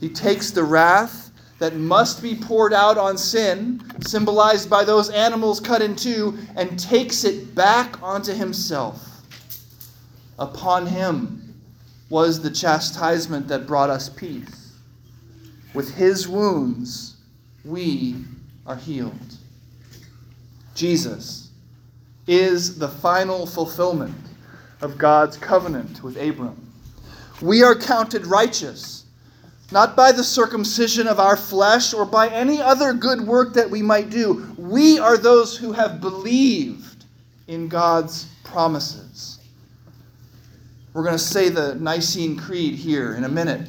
He 0.00 0.08
takes 0.08 0.50
the 0.50 0.64
wrath 0.64 1.30
that 1.62 1.76
must 1.76 2.20
be 2.20 2.34
poured 2.34 2.72
out 2.72 2.98
on 2.98 3.16
sin, 3.16 3.80
symbolized 4.00 4.68
by 4.68 4.82
those 4.82 5.10
animals 5.10 5.60
cut 5.60 5.80
in 5.80 5.94
two, 5.94 6.36
and 6.56 6.76
takes 6.76 7.22
it 7.22 7.54
back 7.54 8.02
onto 8.02 8.32
himself. 8.32 9.22
Upon 10.40 10.86
him 10.86 11.54
was 12.10 12.42
the 12.42 12.50
chastisement 12.50 13.46
that 13.46 13.68
brought 13.68 13.90
us 13.90 14.08
peace. 14.08 14.72
With 15.72 15.94
his 15.94 16.26
wounds, 16.26 17.18
we 17.64 18.16
are 18.66 18.74
healed. 18.74 19.36
Jesus 20.74 21.50
is 22.26 22.76
the 22.76 22.88
final 22.88 23.46
fulfillment 23.46 24.16
of 24.80 24.98
God's 24.98 25.36
covenant 25.36 26.02
with 26.02 26.16
Abram. 26.16 26.72
We 27.40 27.62
are 27.62 27.76
counted 27.76 28.26
righteous, 28.26 29.01
not 29.72 29.96
by 29.96 30.12
the 30.12 30.22
circumcision 30.22 31.08
of 31.08 31.18
our 31.18 31.36
flesh 31.36 31.94
or 31.94 32.04
by 32.04 32.28
any 32.28 32.60
other 32.60 32.92
good 32.92 33.20
work 33.20 33.54
that 33.54 33.68
we 33.68 33.82
might 33.82 34.10
do. 34.10 34.54
We 34.58 34.98
are 34.98 35.16
those 35.16 35.56
who 35.56 35.72
have 35.72 36.00
believed 36.00 37.06
in 37.48 37.68
God's 37.68 38.26
promises. 38.44 39.38
We're 40.92 41.04
going 41.04 41.16
to 41.16 41.18
say 41.18 41.48
the 41.48 41.74
Nicene 41.76 42.36
Creed 42.36 42.74
here 42.74 43.14
in 43.14 43.24
a 43.24 43.28
minute. 43.28 43.66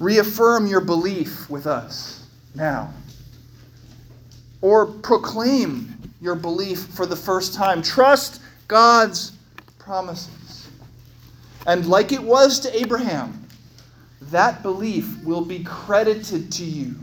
Reaffirm 0.00 0.66
your 0.66 0.80
belief 0.80 1.48
with 1.48 1.66
us 1.66 2.26
now. 2.54 2.92
Or 4.60 4.86
proclaim 4.86 5.94
your 6.20 6.34
belief 6.34 6.80
for 6.86 7.06
the 7.06 7.14
first 7.14 7.54
time. 7.54 7.82
Trust 7.82 8.40
God's 8.66 9.32
promises. 9.78 10.68
And 11.66 11.86
like 11.86 12.10
it 12.12 12.22
was 12.22 12.58
to 12.60 12.80
Abraham, 12.80 13.37
that 14.30 14.62
belief 14.62 15.22
will 15.24 15.44
be 15.44 15.64
credited 15.64 16.50
to 16.52 16.64
you 16.64 16.94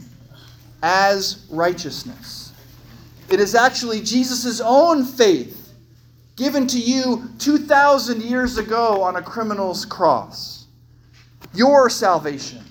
as 0.84 1.46
righteousness. 1.50 2.54
It 3.30 3.40
is 3.40 3.56
actually 3.56 4.02
Jesus' 4.02 4.62
own 4.62 5.04
faith 5.04 5.74
given 6.36 6.68
to 6.68 6.80
you 6.80 7.30
2,000 7.40 8.22
years 8.22 8.58
ago 8.58 9.02
on 9.02 9.16
a 9.16 9.22
criminal's 9.22 9.86
cross. 9.86 10.66
Your 11.54 11.90
salvation 11.90 12.64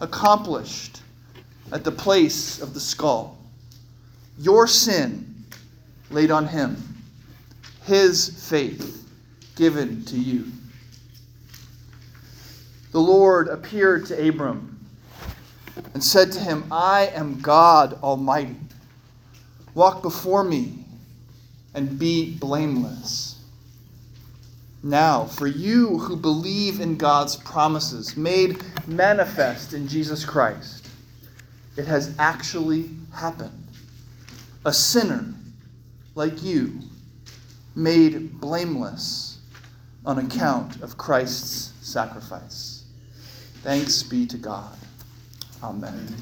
accomplished 0.00 1.02
at 1.72 1.84
the 1.84 1.92
place 1.92 2.60
of 2.60 2.74
the 2.74 2.80
skull. 2.80 3.38
Your 4.38 4.66
sin 4.66 5.44
laid 6.10 6.30
on 6.30 6.46
him. 6.46 6.76
His 7.84 8.48
faith 8.48 9.08
given 9.56 10.04
to 10.06 10.16
you. 10.16 10.46
The 12.92 13.00
Lord 13.00 13.48
appeared 13.48 14.06
to 14.06 14.28
Abram 14.28 14.78
and 15.94 16.02
said 16.02 16.32
to 16.32 16.40
him, 16.40 16.64
I 16.70 17.06
am 17.14 17.40
God 17.40 17.98
Almighty. 18.02 18.56
Walk 19.74 20.02
before 20.02 20.42
me 20.44 20.84
and 21.74 21.98
be 21.98 22.34
blameless. 22.36 23.42
Now, 24.82 25.24
for 25.24 25.46
you 25.46 25.98
who 25.98 26.16
believe 26.16 26.80
in 26.80 26.96
God's 26.96 27.36
promises 27.36 28.16
made 28.16 28.62
manifest 28.86 29.74
in 29.74 29.88
Jesus 29.88 30.24
Christ, 30.24 30.88
it 31.76 31.86
has 31.86 32.14
actually 32.18 32.90
happened. 33.12 33.66
A 34.64 34.72
sinner 34.72 35.34
like 36.18 36.42
you, 36.42 36.80
made 37.76 38.40
blameless 38.40 39.38
on 40.04 40.18
account 40.18 40.82
of 40.82 40.98
Christ's 40.98 41.72
sacrifice. 41.80 42.77
Thanks 43.62 44.02
be 44.02 44.26
to 44.26 44.36
God. 44.36 44.76
Amen. 45.62 46.16